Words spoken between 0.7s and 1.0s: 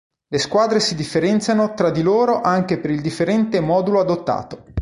si